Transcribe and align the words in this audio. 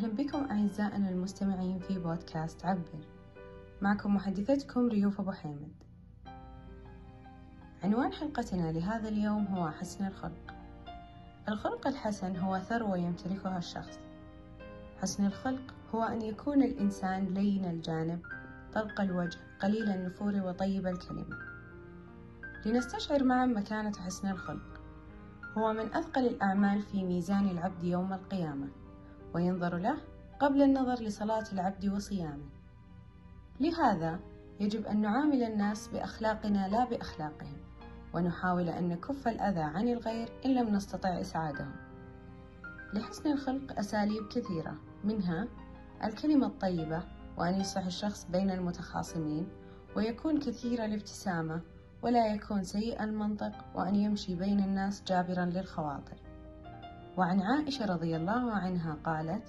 أهلا 0.00 0.12
بكم 0.12 0.44
أعزائنا 0.50 1.10
المستمعين 1.10 1.78
في 1.78 1.98
بودكاست 1.98 2.64
عبر. 2.64 3.06
معكم 3.82 4.14
محدثتكم 4.14 4.88
ريوف 4.88 5.20
أبو 5.20 5.32
حامد. 5.32 5.72
عنوان 7.84 8.12
حلقتنا 8.12 8.72
لهذا 8.72 9.08
اليوم 9.08 9.46
هو 9.46 9.70
حسن 9.70 10.06
الخلق. 10.06 10.54
الخلق 11.48 11.86
الحسن 11.86 12.36
هو 12.36 12.58
ثروة 12.58 12.96
يمتلكها 12.96 13.58
الشخص. 13.58 13.98
حسن 15.02 15.26
الخلق 15.26 15.74
هو 15.94 16.02
أن 16.02 16.22
يكون 16.22 16.62
الإنسان 16.62 17.24
لين 17.24 17.64
الجانب 17.64 18.20
طلق 18.74 19.00
الوجه 19.00 19.38
قليل 19.62 19.90
النفور 19.90 20.34
وطيب 20.34 20.86
الكلمة. 20.86 21.38
لنستشعر 22.66 23.24
معا 23.24 23.46
مكانة 23.46 23.92
حسن 23.98 24.30
الخلق. 24.30 24.80
هو 25.58 25.72
من 25.72 25.94
أثقل 25.94 26.26
الأعمال 26.26 26.82
في 26.82 27.04
ميزان 27.04 27.48
العبد 27.48 27.84
يوم 27.84 28.12
القيامة. 28.12 28.68
وينظر 29.34 29.76
له 29.76 29.96
قبل 30.40 30.62
النظر 30.62 31.02
لصلاة 31.02 31.44
العبد 31.52 31.88
وصيامه. 31.88 32.48
لهذا 33.60 34.20
يجب 34.60 34.86
أن 34.86 35.00
نعامل 35.00 35.42
الناس 35.42 35.88
بأخلاقنا 35.88 36.68
لا 36.68 36.84
بأخلاقهم 36.84 37.56
ونحاول 38.14 38.68
أن 38.68 38.88
نكف 38.88 39.28
الأذى 39.28 39.60
عن 39.60 39.88
الغير 39.88 40.28
إن 40.44 40.54
لم 40.54 40.68
نستطع 40.68 41.20
إسعادهم. 41.20 41.72
لحسن 42.94 43.32
الخلق 43.32 43.78
أساليب 43.78 44.28
كثيرة 44.28 44.74
منها 45.04 45.48
الكلمة 46.04 46.46
الطيبة 46.46 47.02
وأن 47.38 47.60
يصلح 47.60 47.86
الشخص 47.86 48.26
بين 48.30 48.50
المتخاصمين 48.50 49.48
ويكون 49.96 50.38
كثير 50.38 50.84
الابتسامة 50.84 51.60
ولا 52.02 52.26
يكون 52.34 52.64
سيء 52.64 53.04
المنطق 53.04 53.52
وأن 53.74 53.94
يمشي 53.94 54.34
بين 54.34 54.60
الناس 54.60 55.04
جابرا 55.04 55.44
للخواطر. 55.44 56.29
وعن 57.20 57.40
عائشة 57.40 57.86
رضي 57.86 58.16
الله 58.16 58.52
عنها 58.52 58.96
قالت 59.04 59.42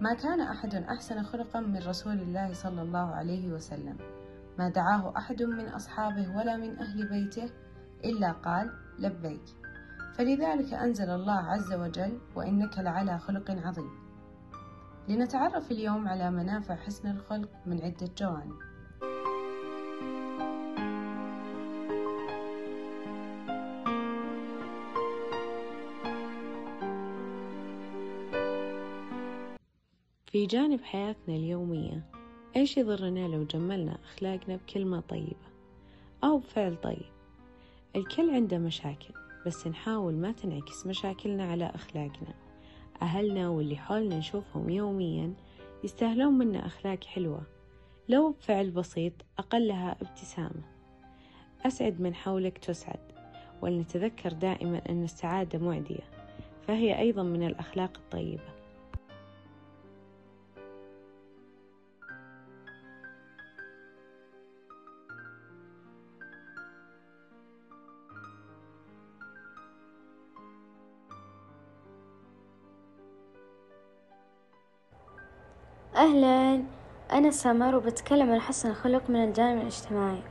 ما 0.00 0.14
كان 0.14 0.40
أحد 0.40 0.74
أحسن 0.74 1.22
خلقا 1.22 1.60
من 1.60 1.78
رسول 1.78 2.20
الله 2.20 2.52
صلى 2.52 2.82
الله 2.82 3.14
عليه 3.14 3.52
وسلم. 3.52 3.98
ما 4.58 4.68
دعاه 4.68 5.12
أحد 5.16 5.42
من 5.42 5.68
أصحابه 5.68 6.36
ولا 6.36 6.56
من 6.56 6.78
أهل 6.78 7.08
بيته 7.08 7.50
إلا 8.04 8.32
قال 8.32 8.72
لبيك 8.98 9.44
فلذلك 10.14 10.74
أنزل 10.74 11.10
الله 11.10 11.38
عز 11.38 11.72
وجل 11.72 12.18
وإنك 12.36 12.78
لعلى 12.78 13.18
خلق 13.18 13.50
عظيم 13.50 13.90
لنتعرف 15.08 15.70
اليوم 15.70 16.08
على 16.08 16.30
منافع 16.30 16.74
حسن 16.74 17.10
الخلق 17.10 17.50
من 17.66 17.82
عدة 17.82 18.08
جوانب. 18.18 18.73
في 30.34 30.46
جانب 30.46 30.82
حياتنا 30.82 31.36
اليومية 31.36 32.02
إيش 32.56 32.76
يضرنا 32.76 33.28
لو 33.28 33.44
جملنا 33.44 33.98
أخلاقنا 34.04 34.56
بكلمة 34.56 35.00
طيبة 35.00 35.46
أو 36.24 36.38
بفعل 36.38 36.76
طيب؟ 36.76 37.06
الكل 37.96 38.30
عنده 38.30 38.58
مشاكل 38.58 39.14
بس 39.46 39.66
نحاول 39.66 40.14
ما 40.14 40.32
تنعكس 40.32 40.86
مشاكلنا 40.86 41.44
على 41.44 41.64
أخلاقنا. 41.64 42.34
أهلنا 43.02 43.48
واللي 43.48 43.76
حولنا 43.76 44.18
نشوفهم 44.18 44.70
يوميا 44.70 45.34
يستاهلون 45.84 46.32
منا 46.32 46.66
أخلاق 46.66 47.04
حلوة 47.04 47.42
لو 48.08 48.30
بفعل 48.30 48.70
بسيط 48.70 49.12
أقلها 49.38 49.96
ابتسامة 50.02 50.64
أسعد 51.66 52.00
من 52.00 52.14
حولك 52.14 52.58
تسعد 52.58 53.12
ولنتذكر 53.62 54.32
دائما 54.32 54.82
أن 54.88 55.04
السعادة 55.04 55.58
معدية 55.58 56.04
فهي 56.66 56.98
أيضا 56.98 57.22
من 57.22 57.46
الأخلاق 57.46 57.96
الطيبة. 57.96 58.63
أهلا. 76.04 76.62
أنا 77.12 77.30
سمر 77.30 77.76
وبتكلم 77.76 78.32
عن 78.32 78.40
حسن 78.40 78.70
الخلق 78.70 79.02
من 79.08 79.24
الجانب 79.24 79.60
الاجتماعي. 79.60 80.22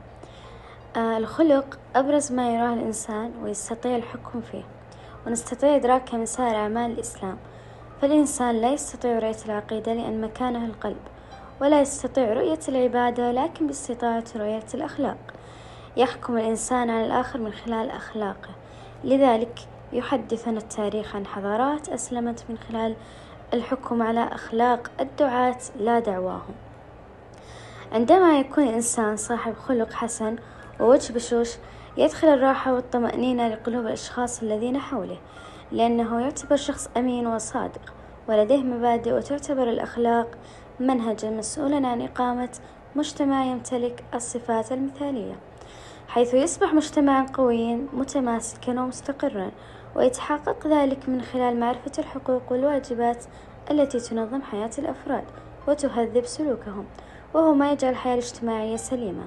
آه 0.96 1.16
الخلق 1.18 1.78
أبرز 1.96 2.32
ما 2.32 2.54
يراه 2.54 2.74
الإنسان 2.74 3.32
ويستطيع 3.42 3.96
الحكم 3.96 4.40
فيه 4.40 4.62
ونستطيع 5.26 5.76
إدراكه 5.76 6.18
من 6.18 6.26
سائر 6.26 6.56
أعمال 6.56 6.90
الإسلام. 6.90 7.36
فالإنسان 8.00 8.54
لا 8.60 8.72
يستطيع 8.72 9.18
رؤية 9.18 9.36
العقيدة 9.46 9.94
لأن 9.94 10.20
مكانها 10.20 10.66
القلب 10.66 11.00
ولا 11.60 11.80
يستطيع 11.80 12.32
رؤية 12.32 12.60
العبادة 12.68 13.32
لكن 13.32 13.66
باستطاعة 13.66 14.24
رؤية 14.36 14.66
الأخلاق. 14.74 15.18
يحكم 15.96 16.38
الإنسان 16.38 16.90
على 16.90 17.06
الآخر 17.06 17.38
من 17.40 17.52
خلال 17.52 17.90
أخلاقه. 17.90 18.50
لذلك 19.04 19.58
يحدثنا 19.92 20.58
التاريخ 20.58 21.16
عن 21.16 21.26
حضارات 21.26 21.88
أسلمت 21.88 22.44
من 22.48 22.58
خلال 22.58 22.96
الحكم 23.54 24.02
على 24.02 24.24
أخلاق 24.24 24.90
الدعاة 25.00 25.58
لا 25.78 25.98
دعواهم. 25.98 26.54
عندما 27.92 28.38
يكون 28.38 28.64
الإنسان 28.64 29.16
صاحب 29.16 29.54
خلق 29.54 29.92
حسن 29.92 30.36
ووجه 30.80 31.12
بشوش 31.12 31.50
يدخل 31.96 32.28
الراحة 32.28 32.74
والطمأنينة 32.74 33.48
لقلوب 33.48 33.86
الأشخاص 33.86 34.42
الذين 34.42 34.78
حوله 34.78 35.18
لأنه 35.72 36.20
يعتبر 36.20 36.56
شخص 36.56 36.90
أمين 36.96 37.26
وصادق 37.26 37.92
ولديه 38.28 38.62
مبادئ 38.62 39.12
وتعتبر 39.12 39.70
الأخلاق 39.70 40.26
منهجا 40.80 41.30
مسؤولا 41.30 41.88
عن 41.88 42.02
إقامة 42.02 42.48
مجتمع 42.96 43.44
يمتلك 43.44 44.04
الصفات 44.14 44.72
المثالية 44.72 45.34
حيث 46.08 46.34
يصبح 46.34 46.74
مجتمعا 46.74 47.26
قويا 47.34 47.86
متماسكا 47.92 48.72
ومستقرا 48.72 49.50
ويتحقق 49.96 50.66
ذلك 50.66 51.08
من 51.08 51.22
خلال 51.22 51.60
معرفة 51.60 51.92
الحقوق 51.98 52.52
والواجبات 52.52 53.24
التي 53.70 54.00
تنظم 54.00 54.42
حياة 54.42 54.70
الأفراد 54.78 55.24
وتهذب 55.68 56.24
سلوكهم 56.24 56.84
وهو 57.34 57.54
ما 57.54 57.72
يجعل 57.72 57.90
الحياة 57.90 58.14
الاجتماعية 58.14 58.76
سليمة. 58.76 59.24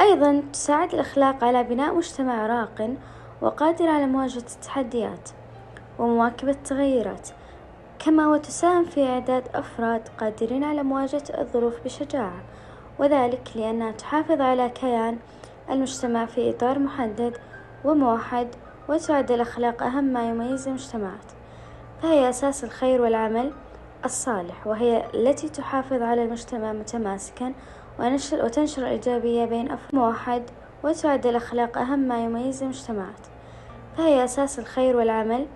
أيضا 0.00 0.42
تساعد 0.52 0.94
الأخلاق 0.94 1.44
على 1.44 1.64
بناء 1.64 1.94
مجتمع 1.94 2.46
راق 2.46 2.96
وقادر 3.42 3.88
على 3.88 4.06
مواجهة 4.06 4.44
التحديات 4.54 5.30
ومواكبة 5.98 6.50
التغيرات 6.50 7.28
كما 7.98 8.28
وتساهم 8.28 8.84
في 8.84 9.06
إعداد 9.06 9.48
أفراد 9.54 10.08
قادرين 10.20 10.64
على 10.64 10.82
مواجهة 10.82 11.22
الظروف 11.38 11.74
بشجاعة 11.84 12.42
وذلك 12.98 13.48
لأنها 13.54 13.92
تحافظ 13.92 14.40
على 14.40 14.68
كيان 14.68 15.18
المجتمع 15.70 16.26
في 16.26 16.50
إطار 16.50 16.78
محدد 16.78 17.36
وموحد 17.84 18.48
وتعد 18.88 19.30
الأخلاق 19.30 19.82
أهم 19.82 20.04
ما 20.04 20.28
يميز 20.30 20.68
المجتمعات 20.68 21.32
فهي 22.02 22.28
أساس 22.28 22.64
الخير 22.64 23.02
والعمل 23.02 23.52
الصالح 24.04 24.66
وهي 24.66 25.04
التي 25.14 25.48
تحافظ 25.48 26.02
على 26.02 26.24
المجتمع 26.24 26.72
متماسكا 26.72 27.52
ونشر 27.98 28.44
وتنشر 28.44 28.82
الإيجابية 28.82 29.44
بين 29.44 29.70
أفراد 29.70 29.94
موحد 29.94 30.42
وتعد 30.84 31.26
الأخلاق 31.26 31.78
أهم 31.78 31.98
ما 31.98 32.24
يميز 32.24 32.62
المجتمعات 32.62 33.26
فهي 33.96 34.24
أساس 34.24 34.58
الخير 34.58 34.96
والعمل 34.96 35.46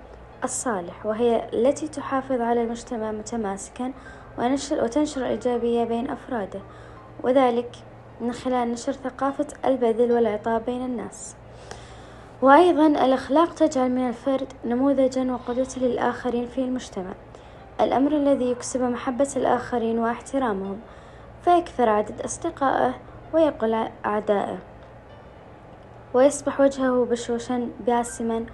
الصالح 0.45 1.07
وهي 1.07 1.49
التي 1.53 1.89
تحافظ 1.89 2.41
على 2.41 2.63
المجتمع 2.63 3.13
متماسكا 3.13 3.93
ونشر 4.39 4.85
وتنشر 4.85 5.21
الإيجابية 5.21 5.85
بين 5.85 6.11
أفراده 6.11 6.61
وذلك 7.23 7.77
من 8.21 8.33
خلال 8.33 8.73
نشر 8.73 8.93
ثقافة 8.93 9.47
البذل 9.65 10.13
والعطاء 10.13 10.61
بين 10.61 10.85
الناس. 10.85 11.38
وأيضا 12.43 12.87
الأخلاق 12.87 13.55
تجعل 13.55 13.91
من 13.91 14.09
الفرد 14.09 14.53
نموذجا 14.65 15.33
وقدوة 15.33 15.69
للآخرين 15.77 16.47
في 16.47 16.59
المجتمع. 16.59 17.13
الأمر 17.81 18.13
الذي 18.13 18.51
يكسب 18.51 18.83
محبة 18.83 19.29
الآخرين 19.37 19.99
واحترامهم 19.99 20.81
فيكثر 21.45 21.89
عدد 21.89 22.21
أصدقائه 22.21 22.95
ويقل 23.33 23.89
أعدائه 24.07 24.59
ويصبح 26.15 26.61
وجهه 26.61 27.05
بشوشا 27.11 27.69
باسما 27.87 28.47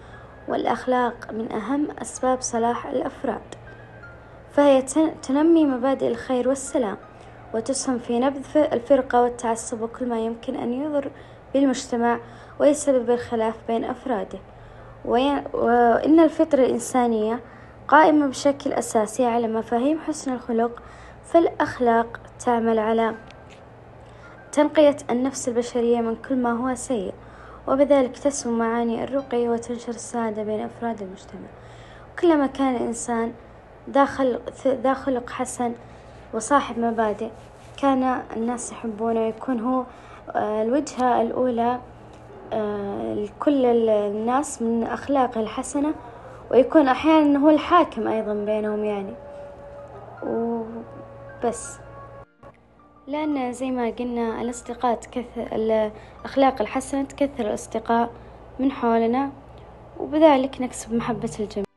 والأخلاق 0.49 1.33
من 1.33 1.53
أهم 1.53 1.91
أسباب 1.91 2.41
صلاح 2.41 2.87
الأفراد. 2.87 3.55
فهي 4.53 4.83
تنمي 5.23 5.67
مبادئ 5.67 6.09
الخير 6.09 6.49
والسلام 6.49 6.97
وتسهم 7.55 7.99
في 7.99 8.19
نبذ 8.19 8.57
الفرقة 8.57 9.23
والتعصب 9.23 9.83
وكل 9.83 10.09
ما 10.09 10.21
يمكن 10.21 10.57
أن 10.57 10.73
يضر 10.73 11.11
بالمجتمع 11.55 12.19
ويسبب 12.59 13.11
الخلاف 13.11 13.55
بين 13.69 13.85
أفراده. 13.85 14.39
وإن 15.05 16.21
الفطرة 16.21 16.65
الإنسانية 16.65 17.41
قائمة 17.89 18.27
بشكل 18.27 18.73
أساسي 18.73 19.27
على 19.27 19.49
مفاهيم 19.49 20.01
حسن 20.01 20.33
الخلق 20.33 20.83
فالأخلاق 21.25 22.21
تعمل 22.45 22.79
على 22.79 23.15
تنقية 24.53 24.97
النفس 25.11 25.49
البشرية 25.49 26.01
من 26.01 26.17
كل 26.29 26.37
ما 26.37 26.53
هو 26.53 26.75
سيء 26.75 27.15
وبذلك 27.69 28.19
تسمو 28.19 28.57
معاني 28.57 29.05
الرقي 29.05 29.49
وتنشر 29.49 29.93
السعادة 29.93 30.43
بين 30.43 30.61
أفراد 30.61 31.03
المجتمع. 31.03 31.49
كلما 32.21 32.47
كان 32.47 32.77
الإنسان 32.77 33.33
ذا 33.91 34.05
خلق 34.05 34.41
ذا 34.67 34.95
خلق 34.95 35.31
حسن 35.31 35.73
وصاحب 36.35 36.79
مبادئ 36.79 37.31
كان 37.83 38.23
الناس 38.37 38.73
يحبونه 38.73 39.21
ويكون 39.21 39.61
هو 39.61 39.85
آه، 40.35 40.63
الوجهة 40.63 41.23
الأولى 41.23 41.81
لكل 43.15 43.67
الناس 43.91 44.63
من 44.63 44.83
أخلاقه 44.83 45.41
الحسنة 45.41 45.95
ويكون 46.51 46.89
أحيانا 46.89 47.39
هو 47.39 47.51
الحاكم 47.51 48.09
أيضا 48.09 48.35
بينهم 48.35 48.85
يعني. 48.85 49.15
وبس. 50.27 51.79
لأن 53.07 53.53
زي 53.53 53.71
ما 53.71 53.91
قلنا 53.91 54.43
الأصدقاء 54.43 54.95
تكثر 54.95 55.49
الأخلاق 55.53 56.61
الحسنة 56.61 57.03
تكثر 57.03 57.47
الأصدقاء 57.47 58.11
من 58.59 58.73
حولنا 58.73 59.31
وبذلك 60.01 60.61
نكسب 60.61 60.95
محبة 60.95 61.31
الجميع. 61.41 61.74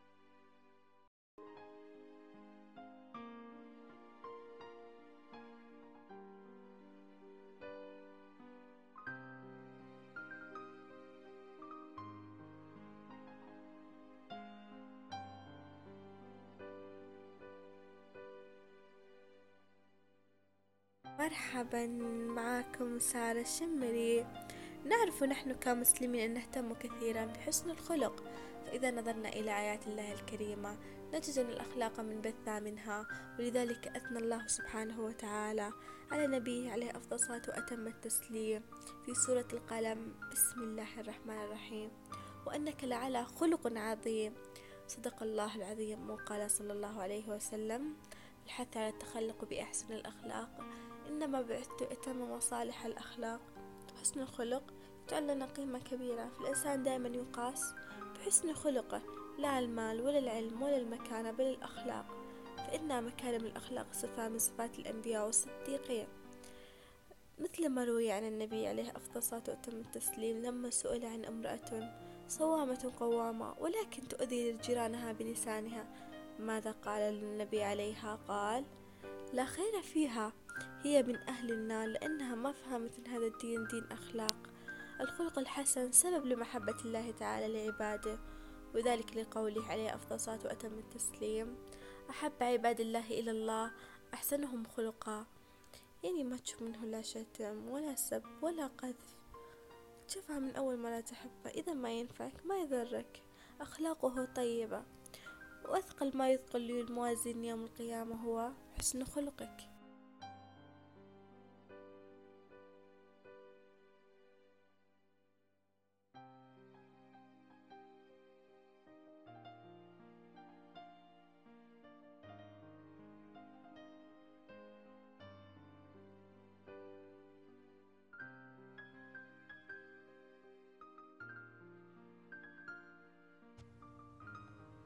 مرحبا 21.28 21.88
معاكم 22.36 23.00
سارة 23.00 23.42
الشمري. 23.42 24.26
نعرف 24.86 25.24
نحن 25.24 25.54
كمسلمين 25.54 26.22
أن 26.22 26.34
نهتم 26.34 26.74
كثيرا 26.74 27.26
بحسن 27.26 27.70
الخلق. 27.70 28.24
فإذا 28.66 28.92
نظرنا 28.92 29.30
إلى 29.30 29.60
آيات 29.60 29.88
الله 29.88 30.14
الكريمة 30.14 30.78
نجد 31.14 31.38
أن 31.38 31.46
الأخلاق 31.46 32.00
من 32.00 32.22
بث 32.22 32.48
منها 32.48 33.08
ولذلك 33.40 33.88
أثنى 33.88 34.18
الله 34.18 34.48
سبحانه 34.48 35.00
وتعالى 35.02 35.72
على 36.12 36.28
نبيه 36.28 36.72
عليه 36.72 36.92
أفضل 36.92 37.16
الصلاة 37.16 37.42
وأتم 37.48 37.88
التسليم. 37.88 38.64
في 39.06 39.14
سورة 39.14 39.48
القلم 39.54 40.14
بسم 40.32 40.62
الله 40.62 41.00
الرحمن 41.00 41.44
الرحيم. 41.44 41.90
وأنك 42.46 42.84
لعلى 42.84 43.26
خلق 43.26 43.78
عظيم. 43.78 44.34
صدق 44.88 45.24
الله 45.24 45.56
العظيم 45.56 46.10
وقال 46.10 46.52
صلى 46.52 46.74
الله 46.74 47.02
عليه 47.02 47.30
وسلم 47.30 47.94
الحث 48.46 48.78
على 48.78 48.90
التخلق 48.90 49.46
بأحسن 49.46 49.94
الأخلاق. 49.94 50.50
إنما 51.08 51.42
بعثت 51.42 51.82
أتم 51.82 52.32
مصالح 52.32 52.86
الأخلاق. 52.86 53.40
حسن 54.02 54.20
الخلق 54.20 54.74
يجعل 55.08 55.28
لنا 55.28 55.46
قيمة 55.46 55.80
كبيرة. 55.80 56.30
فالإنسان 56.30 56.84
دائما 56.84 57.08
يقاس 57.08 57.74
بحسن 58.16 58.54
خلقه 58.54 59.02
لا 59.38 59.60
المال 59.60 60.02
ولا 60.02 60.20
العلم 60.20 60.62
ولا 60.62 60.78
المكانة 60.78 61.32
بل 61.32 61.46
الأخلاق. 61.46 62.06
فإن 62.58 63.04
مكارم 63.04 63.46
الأخلاق 63.46 63.88
صفة 63.94 64.30
من 64.30 64.40
صفات 64.40 64.80
الأنبياء 64.80 65.26
والصديقين. 65.26 66.08
مثل 67.40 67.70
ما 67.70 67.84
روي 67.84 68.12
عن 68.12 68.24
النبي 68.28 68.68
عليه 68.68 68.90
أفضل 68.90 69.18
الصلاة 69.18 69.44
وأتم 69.48 69.78
التسليم 69.78 70.42
لما 70.42 70.70
سئل 70.70 71.06
عن 71.06 71.26
امرأة 71.26 71.94
صوامة 72.28 72.94
قوامة 73.00 73.56
ولكن 73.60 74.08
تؤذي 74.08 74.52
جيرانها 74.52 75.12
بلسانها 75.12 75.86
ماذا 76.40 76.72
قال 76.72 77.02
النبي 77.02 77.64
عليها؟ 77.64 78.20
قال 78.28 78.66
لا 79.34 79.46
خير 79.46 79.82
فيها. 79.82 80.34
هي 80.88 81.04
من 81.04 81.16
أهل 81.16 81.52
النار 81.52 81.88
لأنها 81.88 82.36
ما 82.36 82.52
فهمت 82.52 83.00
أن 83.00 83.08
هذا 83.08 83.28
الدين 83.28 83.68
دين 83.68 83.84
أخلاق. 83.92 84.36
الخلق 85.02 85.40
الحسن 85.40 85.92
سبب 85.92 86.26
لمحبة 86.26 86.76
الله 86.86 87.12
تعالى 87.12 87.48
لعباده 87.54 88.20
وذلك 88.76 89.18
لقوله 89.18 89.66
عليه 89.66 89.96
أفضل 89.96 90.16
الصلاة 90.16 90.40
وأتم 90.46 90.80
التسليم 90.80 91.56
أحب 92.10 92.32
عباد 92.42 92.80
الله 92.80 93.08
إلى 93.08 93.32
الله 93.32 93.72
أحسنهم 94.14 94.64
خلقا. 94.66 95.26
يعني 96.04 96.24
ما 96.24 96.38
تشوف 96.38 96.62
منه 96.62 96.86
لا 96.86 97.02
شتم 97.02 97.70
ولا 97.70 97.96
سب 97.96 98.24
ولا 98.42 98.68
قذف. 98.68 99.20
تشوفها 100.08 100.40
من 100.40 100.56
أول 100.56 100.84
لا 100.84 101.02
تحبه. 101.02 101.50
إذا 101.50 101.74
ما 101.74 101.92
ينفعك 101.92 102.46
ما 102.46 102.58
يضرك. 102.58 103.22
أخلاقه 103.62 104.26
طيبة. 104.26 104.84
وأثقل 105.66 106.18
ما 106.18 106.30
يثقل 106.30 106.72
الموازين 106.72 107.46
يوم 107.46 107.64
القيامة 107.64 108.16
هو 108.16 108.52
حسن 108.78 109.04
خلقك. 109.04 109.77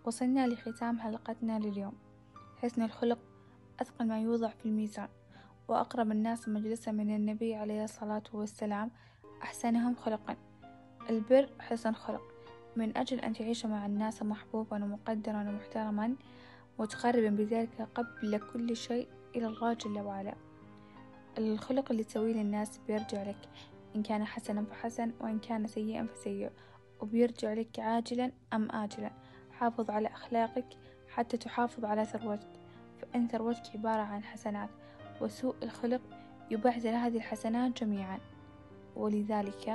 وصلنا 0.06 0.48
لختام 0.48 1.00
حلقتنا 1.00 1.60
لليوم. 1.60 1.94
حسن 2.58 2.82
الخلق 2.82 3.20
أثقل 3.82 4.08
ما 4.08 4.22
يوضع 4.22 4.48
في 4.48 4.66
الميزان 4.66 5.08
وأقرب 5.68 6.12
الناس 6.12 6.50
مجلسا 6.50 6.92
من 6.92 7.16
النبي 7.16 7.56
عليه 7.56 7.84
الصلاة 7.84 8.24
والسلام 8.34 8.92
أحسنهم 9.44 9.96
خلقا. 9.96 10.36
البر 11.10 11.50
حسن 11.60 11.94
خلق 11.94 12.22
من 12.76 12.98
أجل 12.98 13.20
أن 13.20 13.34
تعيش 13.34 13.66
مع 13.66 13.86
الناس 13.86 14.24
محبوبا 14.24 14.84
ومقدرا 14.84 15.50
ومحترما 15.50 16.16
متقربا 16.80 17.30
بذلك 17.30 17.88
قبل 17.96 18.40
كل 18.54 18.76
شيء 18.76 19.08
إلى 19.36 19.48
الله 19.48 19.74
جل 19.74 20.00
وعلا. 20.00 20.36
الخلق 21.38 21.92
اللي 21.92 22.04
تسويه 22.04 22.34
للناس 22.34 22.80
بيرجع 22.88 23.24
لك 23.24 23.50
إن 23.96 24.04
كان 24.04 24.26
حسنا 24.26 24.64
فحسن 24.64 25.12
وإن 25.20 25.40
كان 25.40 25.68
سيئا 25.68 26.06
فسيء 26.06 26.52
وبيرجع 27.00 27.54
لك 27.54 27.80
عاجلا 27.80 28.32
أم 28.54 28.72
آجلا. 28.72 29.12
حافظ 29.62 29.92
على 29.92 30.08
أخلاقك 30.08 30.66
حتى 31.10 31.38
تحافظ 31.38 31.86
على 31.86 32.06
ثروتك. 32.06 32.48
فإن 33.02 33.28
ثروتك 33.28 33.76
عبارة 33.76 34.02
عن 34.02 34.24
حسنات 34.24 34.70
وسوء 35.22 35.56
الخلق 35.64 36.02
يبعثر 36.52 36.90
هذه 36.90 37.18
الحسنات 37.18 37.84
جميعا. 37.84 38.20
ولذلك 38.96 39.68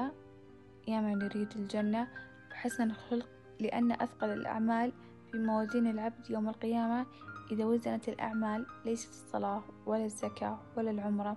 يا 0.88 1.00
من 1.00 1.22
يريد 1.22 1.52
الجنة 1.56 2.08
فحسن 2.50 2.90
الخلق 2.90 3.28
لأن 3.60 3.92
أثقل 3.92 4.30
الأعمال 4.32 4.92
في 5.32 5.38
موازين 5.38 5.86
العبد 5.86 6.30
يوم 6.30 6.48
القيامة 6.48 7.06
إذا 7.52 7.64
وزنت 7.64 8.08
الأعمال 8.08 8.66
ليست 8.84 9.08
الصلاة 9.10 9.62
ولا 9.86 10.04
الزكاة 10.04 10.58
ولا 10.76 10.90
العمرة 10.90 11.36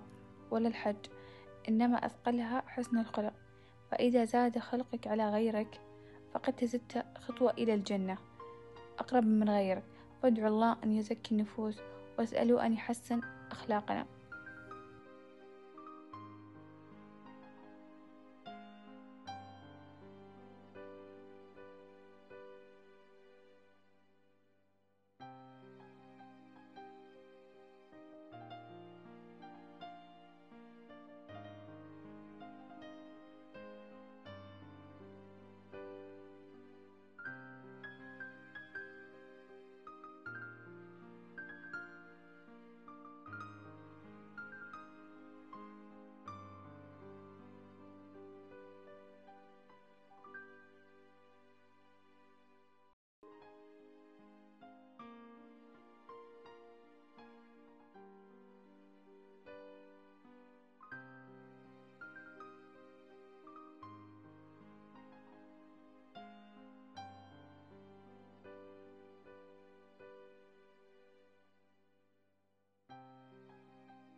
ولا 0.50 0.68
الحج 0.68 1.06
إنما 1.68 2.06
أثقلها 2.06 2.62
حسن 2.66 2.98
الخلق. 2.98 3.32
فإذا 3.90 4.24
زاد 4.24 4.58
خلقك 4.58 5.06
على 5.06 5.30
غيرك 5.30 5.80
فقد 6.34 6.52
تزدت 6.52 7.06
خطوة 7.18 7.50
إلى 7.50 7.74
الجنة. 7.74 8.29
أقرب 9.00 9.24
من 9.24 9.50
غيرك. 9.50 9.82
وادعوا 10.24 10.48
الله 10.48 10.76
أن 10.84 10.92
يزكي 10.92 11.34
النفوس 11.34 11.80
واسألوا 12.18 12.66
أن 12.66 12.72
يحسن 12.72 13.20
أخلاقنا. 13.50 14.06